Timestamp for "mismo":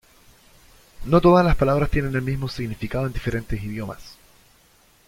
2.23-2.47